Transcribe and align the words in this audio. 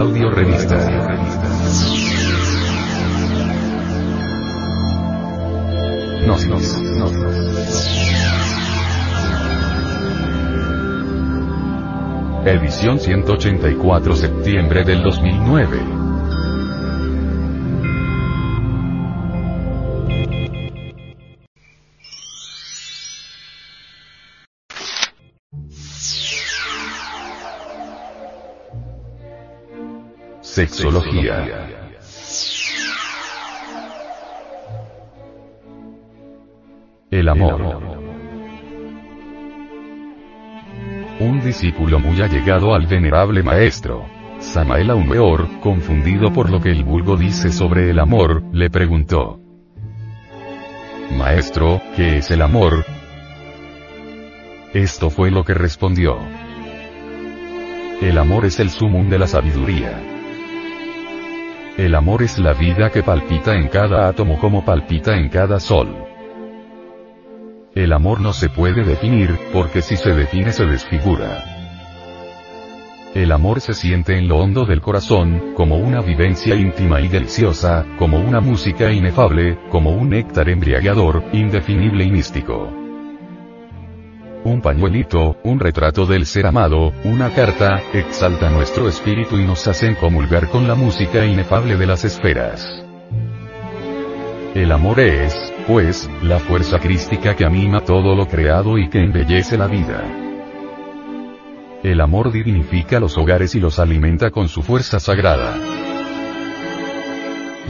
Audio 0.00 0.30
Revista. 0.30 0.78
Gnosis. 6.24 6.74
Edición 12.46 12.98
184 12.98 14.16
septiembre 14.16 14.84
del 14.84 15.02
2009. 15.02 15.99
Sexología. 30.66 31.46
El 37.10 37.28
amor. 37.30 37.62
Un 41.18 41.40
discípulo 41.40 41.98
muy 41.98 42.20
allegado 42.20 42.74
al 42.74 42.86
venerable 42.86 43.42
maestro. 43.42 44.04
Samael 44.40 44.90
Aumeor, 44.90 45.48
confundido 45.60 46.30
por 46.30 46.50
lo 46.50 46.60
que 46.60 46.70
el 46.70 46.84
vulgo 46.84 47.16
dice 47.16 47.50
sobre 47.50 47.88
el 47.88 47.98
amor, 47.98 48.42
le 48.52 48.68
preguntó. 48.68 49.40
Maestro, 51.16 51.80
¿qué 51.96 52.18
es 52.18 52.30
el 52.30 52.42
amor? 52.42 52.84
Esto 54.74 55.08
fue 55.08 55.30
lo 55.30 55.42
que 55.42 55.54
respondió. 55.54 56.18
El 58.02 58.18
amor 58.18 58.44
es 58.44 58.60
el 58.60 58.68
sumum 58.68 59.08
de 59.08 59.18
la 59.18 59.26
sabiduría. 59.26 60.19
El 61.76 61.94
amor 61.94 62.22
es 62.22 62.38
la 62.38 62.52
vida 62.52 62.90
que 62.90 63.02
palpita 63.02 63.54
en 63.54 63.68
cada 63.68 64.08
átomo 64.08 64.38
como 64.38 64.64
palpita 64.64 65.16
en 65.16 65.28
cada 65.28 65.60
sol. 65.60 65.88
El 67.74 67.92
amor 67.92 68.20
no 68.20 68.32
se 68.32 68.48
puede 68.48 68.84
definir, 68.84 69.38
porque 69.52 69.80
si 69.80 69.96
se 69.96 70.12
define 70.12 70.52
se 70.52 70.66
desfigura. 70.66 71.44
El 73.14 73.32
amor 73.32 73.60
se 73.60 73.74
siente 73.74 74.16
en 74.18 74.28
lo 74.28 74.38
hondo 74.38 74.64
del 74.64 74.80
corazón, 74.80 75.54
como 75.54 75.76
una 75.76 76.00
vivencia 76.00 76.54
íntima 76.54 77.00
y 77.00 77.08
deliciosa, 77.08 77.86
como 77.98 78.18
una 78.18 78.40
música 78.40 78.90
inefable, 78.92 79.58
como 79.70 79.90
un 79.90 80.10
néctar 80.10 80.48
embriagador, 80.48 81.24
indefinible 81.32 82.04
y 82.04 82.10
místico 82.10 82.79
un 84.44 84.60
pañuelito, 84.60 85.36
un 85.44 85.60
retrato 85.60 86.06
del 86.06 86.26
ser 86.26 86.46
amado, 86.46 86.92
una 87.04 87.30
carta, 87.30 87.82
exalta 87.92 88.48
nuestro 88.50 88.88
espíritu 88.88 89.38
y 89.38 89.44
nos 89.44 89.66
hacen 89.68 89.94
comulgar 89.94 90.48
con 90.48 90.66
la 90.66 90.74
música 90.74 91.24
inefable 91.24 91.76
de 91.76 91.86
las 91.86 92.04
esferas. 92.04 92.66
El 94.54 94.72
amor 94.72 94.98
es, 95.00 95.52
pues, 95.66 96.10
la 96.22 96.40
fuerza 96.40 96.78
crística 96.78 97.36
que 97.36 97.44
anima 97.44 97.82
todo 97.84 98.16
lo 98.16 98.26
creado 98.26 98.78
y 98.78 98.88
que 98.88 98.98
embellece 98.98 99.56
la 99.56 99.66
vida. 99.66 100.02
El 101.82 102.00
amor 102.00 102.32
dignifica 102.32 102.98
los 102.98 103.16
hogares 103.16 103.54
y 103.54 103.60
los 103.60 103.78
alimenta 103.78 104.30
con 104.30 104.48
su 104.48 104.62
fuerza 104.62 104.98
sagrada. 105.00 105.56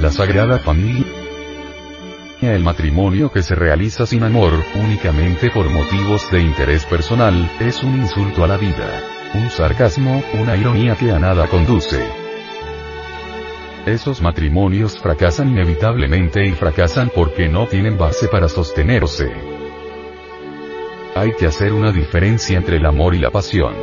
La 0.00 0.10
Sagrada 0.10 0.58
Familia 0.58 1.09
el 2.48 2.62
matrimonio 2.62 3.30
que 3.30 3.42
se 3.42 3.54
realiza 3.54 4.06
sin 4.06 4.22
amor, 4.22 4.52
únicamente 4.74 5.50
por 5.50 5.68
motivos 5.68 6.30
de 6.30 6.40
interés 6.40 6.86
personal, 6.86 7.50
es 7.60 7.82
un 7.82 7.96
insulto 7.96 8.44
a 8.44 8.48
la 8.48 8.56
vida. 8.56 9.02
Un 9.34 9.50
sarcasmo, 9.50 10.22
una 10.40 10.56
ironía 10.56 10.96
que 10.96 11.10
a 11.10 11.18
nada 11.18 11.46
conduce. 11.48 12.02
Esos 13.84 14.22
matrimonios 14.22 14.98
fracasan 14.98 15.50
inevitablemente 15.50 16.46
y 16.46 16.52
fracasan 16.52 17.10
porque 17.14 17.48
no 17.48 17.66
tienen 17.66 17.98
base 17.98 18.28
para 18.28 18.48
sostenerse. 18.48 19.30
Hay 21.14 21.32
que 21.34 21.46
hacer 21.46 21.72
una 21.72 21.92
diferencia 21.92 22.56
entre 22.56 22.76
el 22.76 22.86
amor 22.86 23.14
y 23.14 23.18
la 23.18 23.30
pasión. 23.30 23.74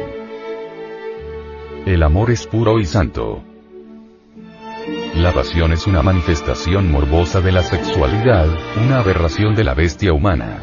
El 1.85 2.01
amor 2.01 2.31
es 2.31 2.47
puro 2.47 2.79
y 2.79 2.85
santo. 2.85 3.43
La 5.17 5.33
pasión 5.33 5.73
es 5.73 5.87
una 5.87 6.03
manifestación 6.03 6.91
morbosa 6.91 7.41
de 7.41 7.51
la 7.51 7.63
sexualidad, 7.63 8.47
una 8.85 8.99
aberración 8.99 9.55
de 9.55 9.63
la 9.63 9.73
bestia 9.73 10.13
humana. 10.13 10.59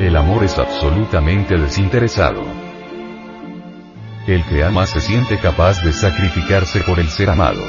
El 0.00 0.16
amor 0.16 0.42
es 0.42 0.58
absolutamente 0.58 1.56
desinteresado. 1.56 2.42
El 4.26 4.44
que 4.46 4.64
ama 4.64 4.84
se 4.86 5.00
siente 5.00 5.38
capaz 5.38 5.80
de 5.84 5.92
sacrificarse 5.92 6.80
por 6.80 6.98
el 6.98 7.06
ser 7.06 7.30
amado. 7.30 7.62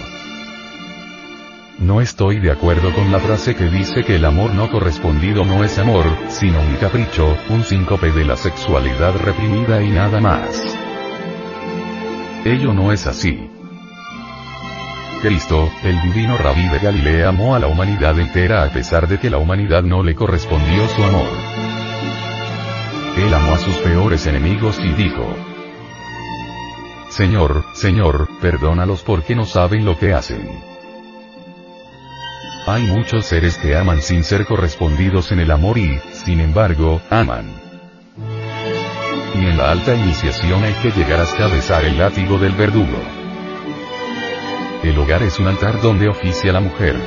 No 1.77 2.01
estoy 2.01 2.39
de 2.39 2.51
acuerdo 2.51 2.91
con 2.91 3.11
la 3.11 3.19
frase 3.19 3.55
que 3.55 3.65
dice 3.65 4.03
que 4.03 4.15
el 4.15 4.25
amor 4.25 4.55
no 4.55 4.71
correspondido 4.71 5.45
no 5.45 5.63
es 5.63 5.77
amor, 5.77 6.07
sino 6.29 6.59
un 6.59 6.75
capricho, 6.77 7.37
un 7.49 7.63
síncope 7.63 8.11
de 8.11 8.25
la 8.25 8.35
sexualidad 8.35 9.15
reprimida 9.17 9.83
y 9.83 9.91
nada 9.91 10.19
más. 10.19 10.75
Ello 12.45 12.73
no 12.73 12.91
es 12.91 13.05
así. 13.05 13.52
Cristo, 15.23 15.71
el 15.83 16.01
divino 16.01 16.37
rabí 16.37 16.67
de 16.67 16.79
Galilea 16.79 17.29
amó 17.29 17.55
a 17.55 17.59
la 17.59 17.67
humanidad 17.67 18.19
entera 18.19 18.65
a 18.65 18.69
pesar 18.69 19.07
de 19.07 19.19
que 19.19 19.29
la 19.29 19.37
humanidad 19.37 19.81
no 19.81 20.03
le 20.03 20.15
correspondió 20.15 20.85
su 20.89 21.01
amor. 21.01 21.29
Él 23.15 23.33
amó 23.33 23.53
a 23.53 23.57
sus 23.57 23.77
peores 23.77 24.27
enemigos 24.27 24.77
y 24.79 24.89
dijo, 24.89 25.25
Señor, 27.07 27.63
Señor, 27.73 28.27
perdónalos 28.41 29.01
porque 29.03 29.33
no 29.33 29.45
saben 29.45 29.85
lo 29.85 29.97
que 29.97 30.13
hacen. 30.13 30.45
Hay 32.67 32.83
muchos 32.87 33.25
seres 33.25 33.57
que 33.57 33.77
aman 33.77 34.01
sin 34.01 34.25
ser 34.25 34.45
correspondidos 34.45 35.31
en 35.31 35.39
el 35.39 35.51
amor 35.51 35.77
y, 35.77 36.01
sin 36.11 36.41
embargo, 36.41 37.01
aman. 37.09 37.45
Y 39.35 39.37
en 39.37 39.57
la 39.57 39.71
alta 39.71 39.95
iniciación 39.95 40.65
hay 40.65 40.73
que 40.73 40.91
llegar 40.91 41.21
hasta 41.21 41.47
besar 41.47 41.85
el 41.85 41.97
látigo 41.97 42.37
del 42.37 42.51
verdugo. 42.51 43.22
El 44.83 44.99
hogar 44.99 45.23
es 45.23 45.39
un 45.39 45.47
altar 45.47 45.81
donde 45.81 46.09
oficia 46.09 46.51
la 46.51 46.59
mujer. 46.59 46.97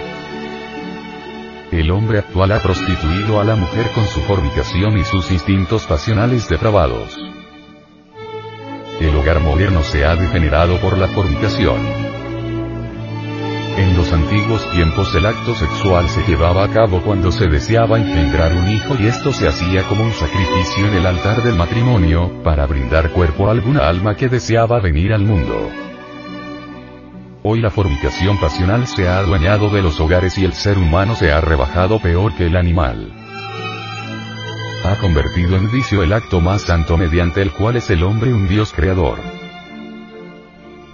El 1.71 1.91
hombre 1.91 2.21
actual 2.21 2.53
ha 2.53 2.63
prostituido 2.63 3.39
a 3.39 3.45
la 3.45 3.55
mujer 3.55 3.91
con 3.95 4.07
su 4.07 4.21
fornicación 4.21 4.97
y 4.97 5.05
sus 5.05 5.31
instintos 5.31 5.85
pasionales 5.85 6.49
depravados. 6.49 7.19
El 8.99 9.15
hogar 9.15 9.41
moderno 9.41 9.83
se 9.83 10.07
ha 10.07 10.17
degenerado 10.17 10.79
por 10.79 10.97
la 10.97 11.09
fornicación. 11.09 11.77
En 13.77 13.95
los 13.95 14.11
antiguos 14.11 14.71
tiempos 14.73 15.15
el 15.15 15.27
acto 15.27 15.55
sexual 15.55 16.09
se 16.09 16.23
llevaba 16.23 16.65
a 16.65 16.69
cabo 16.69 17.03
cuando 17.03 17.31
se 17.31 17.47
deseaba 17.47 17.99
engendrar 17.99 18.55
un 18.55 18.71
hijo 18.71 18.97
y 18.99 19.07
esto 19.07 19.35
se 19.35 19.49
hacía 19.49 19.83
como 19.83 20.03
un 20.03 20.13
sacrificio 20.13 20.87
en 20.87 20.95
el 20.95 21.05
altar 21.05 21.43
del 21.43 21.57
matrimonio, 21.57 22.43
para 22.43 22.65
brindar 22.65 23.11
cuerpo 23.11 23.49
a 23.49 23.51
alguna 23.51 23.87
alma 23.87 24.17
que 24.17 24.31
deseaba 24.31 24.81
venir 24.81 25.13
al 25.13 25.25
mundo. 25.25 25.86
Hoy 27.49 27.61
la 27.61 27.71
fornicación 27.71 28.41
pasional 28.41 28.89
se 28.89 29.07
ha 29.07 29.19
adueñado 29.19 29.71
de 29.71 29.81
los 29.81 30.01
hogares 30.01 30.37
y 30.37 30.45
el 30.45 30.53
ser 30.53 30.79
humano 30.79 31.15
se 31.15 31.31
ha 31.31 31.41
rebajado 31.41 32.01
peor 32.01 32.35
que 32.35 32.47
el 32.47 32.57
animal. 32.57 33.13
Ha 34.85 34.97
convertido 35.01 35.55
en 35.55 35.71
vicio 35.71 36.03
el 36.03 36.13
acto 36.13 36.41
más 36.41 36.63
santo 36.63 36.97
mediante 36.97 37.43
el 37.43 37.53
cual 37.53 37.77
es 37.77 37.89
el 37.89 38.03
hombre 38.03 38.35
un 38.35 38.49
Dios 38.49 38.73
creador. 38.73 39.21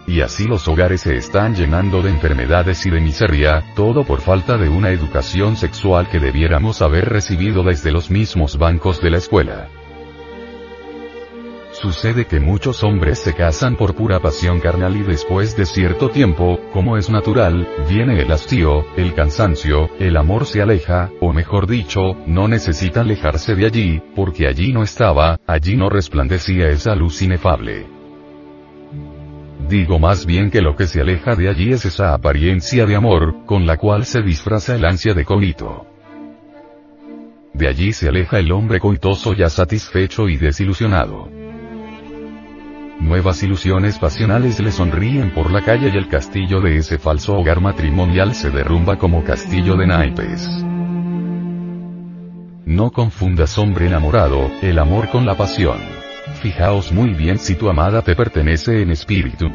Y 0.07 0.21
así 0.21 0.45
los 0.45 0.69
hogares 0.69 1.01
se 1.01 1.17
están 1.17 1.55
llenando 1.55 2.03
de 2.03 2.11
enfermedades 2.11 2.85
y 2.85 2.91
de 2.91 3.01
miseria, 3.01 3.65
todo 3.75 4.05
por 4.05 4.21
falta 4.21 4.59
de 4.59 4.69
una 4.69 4.91
educación 4.91 5.57
sexual 5.57 6.11
que 6.11 6.21
debiéramos 6.21 6.83
haber 6.83 7.09
recibido 7.09 7.63
desde 7.63 7.93
los 7.93 8.11
mismos 8.11 8.59
bancos 8.59 9.01
de 9.01 9.11
la 9.11 9.17
escuela. 9.17 9.69
Sucede 11.83 12.27
que 12.27 12.39
muchos 12.39 12.85
hombres 12.85 13.19
se 13.19 13.35
casan 13.35 13.75
por 13.75 13.97
pura 13.97 14.21
pasión 14.21 14.61
carnal 14.61 14.97
y 14.97 15.03
después 15.03 15.57
de 15.57 15.67
cierto 15.67 16.11
tiempo, 16.11 16.61
como 16.73 16.97
es 16.97 17.11
natural, 17.11 17.69
viene 17.89 18.23
el 18.23 18.31
hastío, 18.31 18.87
el 18.97 19.15
cansancio, 19.15 19.91
el 19.99 20.17
amor 20.17 20.47
se 20.47 20.63
aleja, 20.63 21.11
o 21.21 21.33
mejor 21.33 21.67
dicho, 21.67 22.15
no 22.25 22.47
necesita 22.47 23.01
alejarse 23.01 23.57
de 23.57 23.67
allí, 23.67 24.01
porque 24.15 24.47
allí 24.47 24.73
no 24.73 24.85
estaba, 24.85 25.41
allí 25.45 25.75
no 25.75 25.91
resplandecía 25.91 26.69
esa 26.69 26.95
luz 26.95 27.21
inefable. 27.21 27.89
Digo 29.69 29.99
más 29.99 30.25
bien 30.25 30.53
que 30.53 30.63
lo 30.63 30.77
que 30.77 30.87
se 30.87 31.01
aleja 31.01 31.35
de 31.35 31.49
allí 31.49 31.73
es 31.73 31.85
esa 31.85 32.15
apariencia 32.15 32.87
de 32.87 32.95
amor, 32.95 33.45
con 33.45 33.67
la 33.67 33.77
cual 33.77 34.05
se 34.05 34.23
disfraza 34.23 34.77
el 34.77 34.85
ansia 34.85 35.15
de 35.15 35.25
coito. 35.25 35.85
De 37.53 37.67
allí 37.67 37.93
se 37.93 38.09
aleja 38.09 38.39
el 38.39 38.53
hombre 38.53 38.79
coitoso 38.79 39.33
ya 39.33 39.49
satisfecho 39.49 40.29
y 40.29 40.37
desilusionado. 40.37 41.43
Nuevas 43.01 43.43
ilusiones 43.43 43.99
pasionales 43.99 44.61
le 44.61 44.71
sonríen 44.71 45.33
por 45.33 45.51
la 45.51 45.63
calle 45.63 45.91
y 45.93 45.97
el 45.97 46.09
castillo 46.09 46.61
de 46.61 46.77
ese 46.77 46.99
falso 46.99 47.35
hogar 47.35 47.61
matrimonial 47.61 48.35
se 48.35 48.51
derrumba 48.51 48.97
como 48.99 49.25
castillo 49.25 49.77
de 49.77 49.87
naipes. 49.87 50.49
No 52.65 52.91
confundas 52.93 53.59
hombre 53.59 53.87
enamorado, 53.87 54.51
el 54.63 54.79
amor 54.79 55.09
con 55.11 55.27
la 55.27 55.37
pasión. 55.37 55.79
Fijaos 56.41 56.93
muy 56.93 57.11
bien 57.11 57.39
si 57.39 57.55
tu 57.55 57.69
amada 57.69 58.03
te 58.03 58.15
pertenece 58.15 58.83
en 58.83 58.91
espíritu. 58.93 59.51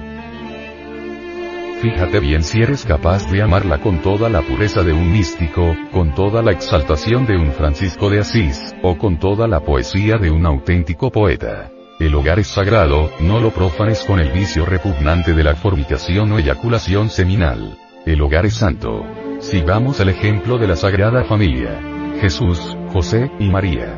Fíjate 1.81 2.19
bien 2.19 2.43
si 2.43 2.61
eres 2.61 2.85
capaz 2.85 3.29
de 3.31 3.41
amarla 3.41 3.79
con 3.79 4.01
toda 4.01 4.29
la 4.29 4.41
pureza 4.41 4.83
de 4.83 4.93
un 4.93 5.11
místico, 5.11 5.75
con 5.91 6.15
toda 6.15 6.41
la 6.41 6.51
exaltación 6.51 7.25
de 7.27 7.37
un 7.37 7.51
Francisco 7.51 8.09
de 8.09 8.19
Asís, 8.19 8.75
o 8.81 8.97
con 8.97 9.19
toda 9.19 9.47
la 9.47 9.59
poesía 9.59 10.17
de 10.17 10.31
un 10.31 10.45
auténtico 10.45 11.11
poeta. 11.11 11.71
El 11.99 12.13
hogar 12.13 12.37
es 12.37 12.47
sagrado, 12.47 13.09
no 13.19 13.39
lo 13.39 13.49
profanes 13.49 14.03
con 14.03 14.19
el 14.19 14.31
vicio 14.31 14.67
repugnante 14.67 15.33
de 15.33 15.43
la 15.43 15.55
fornicación 15.55 16.31
o 16.31 16.37
eyaculación 16.37 17.09
seminal. 17.09 17.75
El 18.05 18.21
hogar 18.21 18.45
es 18.45 18.53
santo. 18.53 19.03
Sigamos 19.39 19.99
el 19.99 20.09
ejemplo 20.09 20.59
de 20.59 20.67
la 20.67 20.75
Sagrada 20.75 21.23
Familia. 21.23 21.81
Jesús, 22.21 22.77
José 22.93 23.31
y 23.39 23.49
María. 23.49 23.97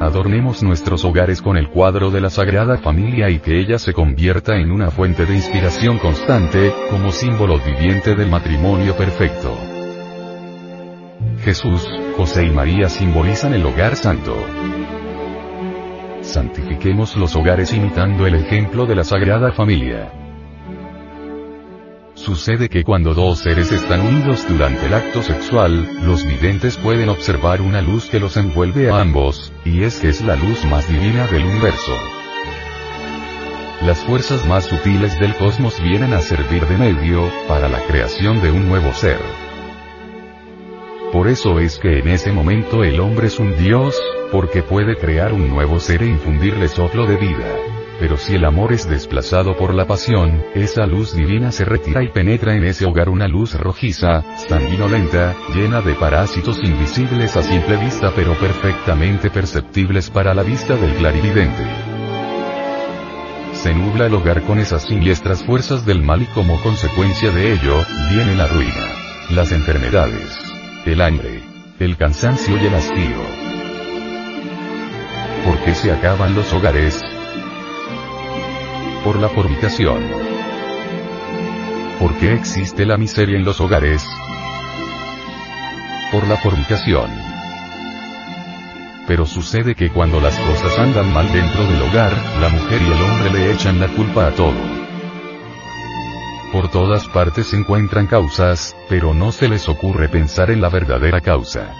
Adornemos 0.00 0.62
nuestros 0.62 1.04
hogares 1.04 1.42
con 1.42 1.56
el 1.56 1.68
cuadro 1.68 2.12
de 2.12 2.20
la 2.20 2.30
Sagrada 2.30 2.78
Familia 2.78 3.28
y 3.28 3.40
que 3.40 3.58
ella 3.58 3.80
se 3.80 3.92
convierta 3.92 4.56
en 4.56 4.70
una 4.70 4.92
fuente 4.92 5.26
de 5.26 5.34
inspiración 5.34 5.98
constante, 5.98 6.72
como 6.88 7.10
símbolo 7.10 7.58
viviente 7.58 8.14
del 8.14 8.30
matrimonio 8.30 8.96
perfecto. 8.96 9.58
Jesús, 11.42 11.84
José 12.16 12.44
y 12.44 12.50
María 12.50 12.88
simbolizan 12.88 13.54
el 13.54 13.66
hogar 13.66 13.96
santo. 13.96 14.36
Santifiquemos 16.22 17.16
los 17.16 17.34
hogares 17.34 17.72
imitando 17.72 18.26
el 18.26 18.36
ejemplo 18.36 18.86
de 18.86 18.94
la 18.94 19.04
Sagrada 19.04 19.52
Familia. 19.52 20.12
Sucede 22.14 22.68
que 22.68 22.84
cuando 22.84 23.12
dos 23.12 23.40
seres 23.40 23.72
están 23.72 24.00
unidos 24.00 24.46
durante 24.48 24.86
el 24.86 24.94
acto 24.94 25.22
sexual, 25.22 25.88
los 26.04 26.24
videntes 26.24 26.76
pueden 26.76 27.08
observar 27.08 27.60
una 27.60 27.82
luz 27.82 28.08
que 28.08 28.20
los 28.20 28.36
envuelve 28.36 28.88
a 28.88 29.00
ambos, 29.00 29.52
y 29.64 29.82
es 29.82 29.98
que 29.98 30.10
es 30.10 30.22
la 30.22 30.36
luz 30.36 30.64
más 30.64 30.88
divina 30.88 31.26
del 31.26 31.44
universo. 31.44 31.92
Las 33.82 33.98
fuerzas 34.04 34.46
más 34.46 34.66
sutiles 34.66 35.18
del 35.18 35.34
cosmos 35.34 35.82
vienen 35.82 36.12
a 36.12 36.20
servir 36.20 36.64
de 36.66 36.76
medio, 36.76 37.28
para 37.48 37.68
la 37.68 37.80
creación 37.80 38.40
de 38.40 38.52
un 38.52 38.68
nuevo 38.68 38.92
ser. 38.92 39.18
Por 41.22 41.30
eso 41.30 41.60
es 41.60 41.78
que 41.78 42.00
en 42.00 42.08
ese 42.08 42.32
momento 42.32 42.82
el 42.82 42.98
hombre 42.98 43.28
es 43.28 43.38
un 43.38 43.56
dios, 43.56 43.96
porque 44.32 44.64
puede 44.64 44.96
crear 44.96 45.32
un 45.32 45.48
nuevo 45.48 45.78
ser 45.78 46.02
e 46.02 46.08
infundirle 46.08 46.66
soplo 46.66 47.06
de 47.06 47.14
vida. 47.14 47.46
Pero 48.00 48.16
si 48.16 48.34
el 48.34 48.44
amor 48.44 48.72
es 48.72 48.88
desplazado 48.88 49.56
por 49.56 49.72
la 49.72 49.86
pasión, 49.86 50.42
esa 50.56 50.84
luz 50.84 51.14
divina 51.14 51.52
se 51.52 51.64
retira 51.64 52.02
y 52.02 52.08
penetra 52.08 52.56
en 52.56 52.64
ese 52.64 52.86
hogar 52.86 53.08
una 53.08 53.28
luz 53.28 53.54
rojiza, 53.54 54.24
sanguinolenta, 54.48 55.36
llena 55.54 55.80
de 55.80 55.94
parásitos 55.94 56.58
invisibles 56.64 57.36
a 57.36 57.44
simple 57.44 57.76
vista 57.76 58.10
pero 58.16 58.34
perfectamente 58.34 59.30
perceptibles 59.30 60.10
para 60.10 60.34
la 60.34 60.42
vista 60.42 60.74
del 60.74 60.92
clarividente. 60.94 61.64
Se 63.52 63.72
nubla 63.72 64.06
el 64.06 64.14
hogar 64.14 64.42
con 64.42 64.58
esas 64.58 64.82
siniestras 64.82 65.44
fuerzas 65.44 65.86
del 65.86 66.02
mal 66.02 66.22
y 66.22 66.26
como 66.34 66.60
consecuencia 66.64 67.30
de 67.30 67.52
ello, 67.52 67.76
viene 68.10 68.34
la 68.34 68.48
ruina. 68.48 68.88
Las 69.30 69.52
enfermedades. 69.52 70.51
El 70.86 71.00
hambre. 71.00 71.42
El 71.78 71.96
cansancio 71.96 72.56
y 72.56 72.66
el 72.66 72.74
hastío. 72.74 73.22
¿Por 75.44 75.58
qué 75.64 75.74
se 75.74 75.90
acaban 75.92 76.34
los 76.34 76.52
hogares? 76.52 77.02
por 79.04 79.18
la 79.18 79.28
fornicación. 79.28 80.00
¿Por 81.98 82.14
qué 82.18 82.34
existe 82.34 82.86
la 82.86 82.96
miseria 82.96 83.36
en 83.36 83.44
los 83.44 83.60
hogares? 83.60 84.06
Por 86.12 86.26
la 86.28 86.36
fornicación. 86.36 87.10
Pero 89.06 89.26
sucede 89.26 89.74
que 89.74 89.90
cuando 89.90 90.20
las 90.20 90.38
cosas 90.38 90.78
andan 90.78 91.12
mal 91.12 91.30
dentro 91.32 91.64
del 91.64 91.82
hogar, 91.82 92.12
la 92.40 92.48
mujer 92.48 92.80
y 92.80 92.86
el 92.86 93.02
hombre 93.02 93.32
le 93.32 93.52
echan 93.52 93.80
la 93.80 93.88
culpa 93.88 94.28
a 94.28 94.30
todo. 94.30 94.81
Por 96.52 96.70
todas 96.70 97.08
partes 97.08 97.48
se 97.48 97.56
encuentran 97.56 98.06
causas, 98.06 98.76
pero 98.88 99.14
no 99.14 99.32
se 99.32 99.48
les 99.48 99.68
ocurre 99.68 100.08
pensar 100.08 100.50
en 100.50 100.60
la 100.60 100.68
verdadera 100.68 101.20
causa. 101.20 101.74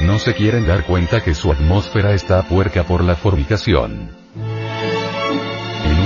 No 0.00 0.18
se 0.18 0.34
quieren 0.34 0.66
dar 0.66 0.84
cuenta 0.84 1.22
que 1.22 1.34
su 1.34 1.52
atmósfera 1.52 2.14
está 2.14 2.42
puerca 2.48 2.84
por 2.84 3.04
la 3.04 3.14
fornicación 3.14 4.10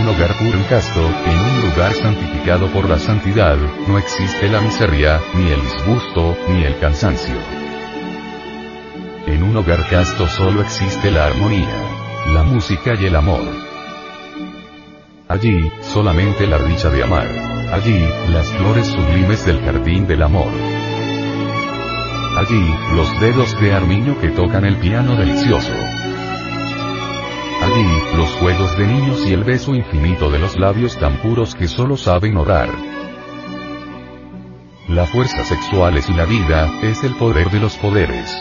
hogar 0.08 0.36
puro 0.38 0.58
y 0.58 0.62
casto, 0.64 1.00
en 1.00 1.38
un 1.38 1.70
lugar 1.70 1.92
santificado 1.92 2.66
por 2.72 2.88
la 2.88 2.98
santidad, 2.98 3.56
no 3.86 3.98
existe 3.98 4.48
la 4.48 4.60
miseria, 4.60 5.20
ni 5.34 5.50
el 5.50 5.60
disgusto, 5.60 6.36
ni 6.48 6.64
el 6.64 6.78
cansancio. 6.78 7.36
En 9.26 9.42
un 9.42 9.56
hogar 9.56 9.86
casto 9.88 10.26
solo 10.26 10.62
existe 10.62 11.10
la 11.10 11.26
armonía, 11.26 11.76
la 12.32 12.42
música 12.42 12.94
y 12.98 13.06
el 13.06 13.16
amor. 13.16 13.67
Allí, 15.28 15.70
solamente 15.82 16.46
la 16.46 16.58
dicha 16.58 16.88
de 16.88 17.02
amar. 17.02 17.26
Allí, 17.70 18.02
las 18.32 18.48
flores 18.48 18.86
sublimes 18.86 19.44
del 19.44 19.60
jardín 19.60 20.06
del 20.06 20.22
amor. 20.22 20.50
Allí, 22.38 22.74
los 22.94 23.20
dedos 23.20 23.60
de 23.60 23.74
Armiño 23.74 24.18
que 24.22 24.30
tocan 24.30 24.64
el 24.64 24.76
piano 24.76 25.16
delicioso. 25.16 25.74
Allí, 27.62 28.16
los 28.16 28.30
juegos 28.36 28.78
de 28.78 28.86
niños 28.86 29.26
y 29.26 29.34
el 29.34 29.44
beso 29.44 29.74
infinito 29.74 30.30
de 30.30 30.38
los 30.38 30.58
labios 30.58 30.96
tan 30.96 31.18
puros 31.18 31.54
que 31.54 31.68
solo 31.68 31.98
saben 31.98 32.38
orar. 32.38 32.70
La 34.88 35.04
fuerza 35.04 35.44
sexual 35.44 35.98
es 35.98 36.08
la 36.08 36.24
vida, 36.24 36.72
es 36.82 37.04
el 37.04 37.14
poder 37.16 37.50
de 37.50 37.60
los 37.60 37.76
poderes. 37.76 38.34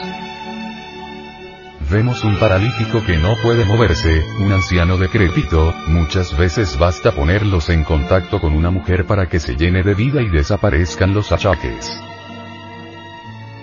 Vemos 1.89 2.21
un 2.25 2.37
paralítico 2.37 3.01
que 3.05 3.15
no 3.15 3.35
puede 3.41 3.63
moverse, 3.63 4.25
un 4.39 4.51
anciano 4.51 4.97
decrépito, 4.97 5.73
muchas 5.87 6.37
veces 6.37 6.77
basta 6.77 7.13
ponerlos 7.13 7.69
en 7.69 7.85
contacto 7.85 8.41
con 8.41 8.53
una 8.53 8.69
mujer 8.69 9.05
para 9.05 9.29
que 9.29 9.39
se 9.39 9.55
llene 9.55 9.83
de 9.83 9.93
vida 9.93 10.21
y 10.21 10.27
desaparezcan 10.27 11.13
los 11.13 11.31
achaques. 11.31 11.97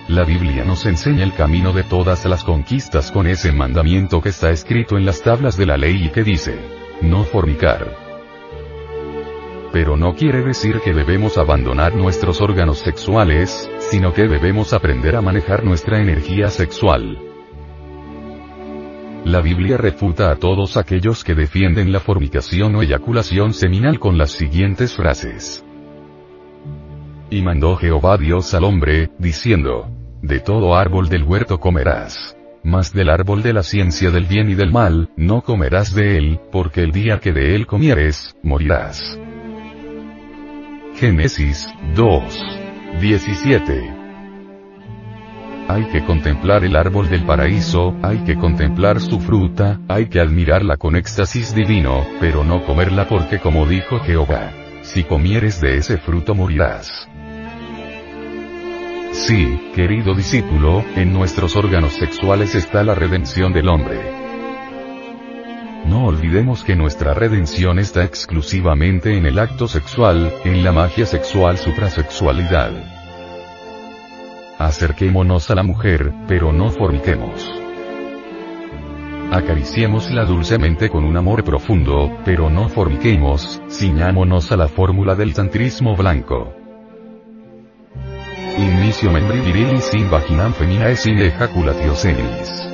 La 0.07 0.23
Biblia 0.23 0.63
nos 0.65 0.87
enseña 0.87 1.23
el 1.23 1.35
camino 1.35 1.71
de 1.71 1.83
todas 1.83 2.25
las 2.25 2.43
conquistas 2.43 3.11
con 3.11 3.27
ese 3.27 3.51
mandamiento 3.51 4.21
que 4.21 4.29
está 4.29 4.49
escrito 4.49 4.97
en 4.97 5.05
las 5.05 5.21
tablas 5.21 5.55
de 5.55 5.67
la 5.67 5.77
ley 5.77 6.05
y 6.05 6.09
que 6.09 6.23
dice, 6.23 6.57
no 7.03 7.25
fornicar. 7.25 7.95
Pero 9.71 9.97
no 9.97 10.15
quiere 10.15 10.41
decir 10.41 10.79
que 10.79 10.93
debemos 10.93 11.37
abandonar 11.37 11.93
nuestros 11.93 12.41
órganos 12.41 12.79
sexuales, 12.79 13.69
sino 13.91 14.13
que 14.13 14.27
debemos 14.27 14.73
aprender 14.73 15.15
a 15.15 15.21
manejar 15.21 15.63
nuestra 15.63 16.01
energía 16.01 16.49
sexual. 16.49 17.34
La 19.25 19.41
Biblia 19.41 19.75
refuta 19.75 20.29
a 20.29 20.35
todos 20.35 20.77
aquellos 20.77 21.23
que 21.23 21.33
defienden 21.33 21.91
la 21.91 21.99
fornicación 21.99 22.75
o 22.75 22.83
eyaculación 22.83 23.55
seminal 23.55 23.99
con 23.99 24.19
las 24.19 24.29
siguientes 24.29 24.95
frases. 24.95 25.65
Y 27.31 27.41
mandó 27.41 27.75
Jehová 27.75 28.19
Dios 28.19 28.53
al 28.53 28.63
hombre, 28.63 29.09
diciendo, 29.17 29.89
De 30.21 30.39
todo 30.39 30.75
árbol 30.75 31.09
del 31.09 31.23
huerto 31.23 31.59
comerás. 31.59 32.37
Mas 32.63 32.93
del 32.93 33.09
árbol 33.09 33.41
de 33.41 33.53
la 33.53 33.63
ciencia 33.63 34.11
del 34.11 34.25
bien 34.25 34.47
y 34.51 34.53
del 34.53 34.71
mal, 34.71 35.09
no 35.17 35.41
comerás 35.41 35.95
de 35.95 36.17
él, 36.17 36.39
porque 36.51 36.81
el 36.81 36.91
día 36.91 37.19
que 37.19 37.33
de 37.33 37.55
él 37.55 37.65
comieres, 37.65 38.35
morirás. 38.43 39.19
Génesis 40.97 41.67
2. 41.95 42.43
17. 43.01 43.94
Hay 45.67 45.85
que 45.85 46.05
contemplar 46.05 46.63
el 46.63 46.75
árbol 46.75 47.09
del 47.09 47.23
paraíso, 47.25 47.95
hay 48.03 48.19
que 48.19 48.35
contemplar 48.35 49.01
su 49.01 49.19
fruta, 49.19 49.79
hay 49.87 50.07
que 50.07 50.19
admirarla 50.19 50.77
con 50.77 50.95
éxtasis 50.95 51.55
divino, 51.55 52.05
pero 52.19 52.43
no 52.43 52.63
comerla 52.63 53.07
porque 53.07 53.39
como 53.39 53.65
dijo 53.65 53.99
Jehová, 53.99 54.51
si 54.83 55.03
comieres 55.03 55.59
de 55.61 55.77
ese 55.77 55.97
fruto 55.97 56.35
morirás. 56.35 57.09
Sí, 59.11 59.71
querido 59.73 60.13
discípulo, 60.13 60.85
en 60.95 61.11
nuestros 61.13 61.55
órganos 61.55 61.93
sexuales 61.93 62.53
está 62.53 62.83
la 62.83 62.93
redención 62.93 63.51
del 63.51 63.67
hombre. 63.69 63.99
No 65.87 66.05
olvidemos 66.05 66.63
que 66.63 66.75
nuestra 66.75 67.15
redención 67.15 67.79
está 67.79 68.03
exclusivamente 68.03 69.17
en 69.17 69.25
el 69.25 69.39
acto 69.39 69.67
sexual, 69.67 70.31
en 70.43 70.63
la 70.63 70.71
magia 70.71 71.07
sexual 71.07 71.57
suprasexualidad. 71.57 72.94
Acerquémonos 74.57 75.51
a 75.51 75.55
la 75.55 75.63
mujer, 75.63 76.13
pero 76.27 76.53
no 76.53 76.69
forniquemos. 76.69 77.45
Acariciémosla 79.31 80.23
dulcemente 80.23 80.89
con 80.89 81.03
un 81.03 81.17
amor 81.17 81.43
profundo, 81.43 82.09
pero 82.23 82.49
no 82.49 82.69
forniquemos, 82.69 83.61
ciñámonos 83.69 84.53
a 84.53 84.57
la 84.57 84.69
fórmula 84.69 85.13
del 85.15 85.33
tantrismo 85.33 85.95
blanco. 85.95 86.53
Inicio 88.57 89.11
membri 89.11 89.41
virili 89.41 89.81
sin 89.81 90.09
vaginam 90.09 90.53
feminae 90.53 90.95
sin 90.95 91.17
ejaculatio 91.19 91.93
senis. 91.93 92.65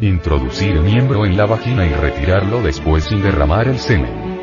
Introducir 0.00 0.80
miembro 0.80 1.26
en 1.26 1.36
la 1.36 1.44
vagina 1.44 1.84
y 1.84 1.90
retirarlo 1.90 2.62
después 2.62 3.04
sin 3.04 3.20
derramar 3.20 3.68
el 3.68 3.78
semen. 3.78 4.38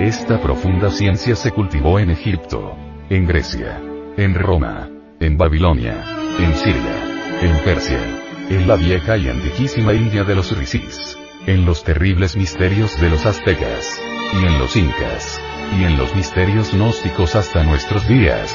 Esta 0.00 0.40
profunda 0.40 0.90
ciencia 0.90 1.36
se 1.36 1.52
cultivó 1.52 2.00
en 2.00 2.10
Egipto, 2.10 2.74
en 3.08 3.26
Grecia, 3.26 3.80
en 4.20 4.34
Roma, 4.34 4.86
en 5.18 5.38
Babilonia, 5.38 6.04
en 6.38 6.54
Siria, 6.54 7.38
en 7.40 7.56
Persia, 7.64 7.98
en 8.50 8.68
la 8.68 8.76
vieja 8.76 9.16
y 9.16 9.30
antiquísima 9.30 9.94
India 9.94 10.24
de 10.24 10.34
los 10.34 10.54
Risis, 10.54 11.16
en 11.46 11.64
los 11.64 11.84
terribles 11.84 12.36
misterios 12.36 13.00
de 13.00 13.08
los 13.08 13.24
aztecas, 13.24 13.98
y 14.34 14.44
en 14.44 14.58
los 14.58 14.76
incas, 14.76 15.40
y 15.78 15.84
en 15.84 15.96
los 15.96 16.14
misterios 16.14 16.74
gnósticos 16.74 17.34
hasta 17.34 17.64
nuestros 17.64 18.06
días. 18.08 18.54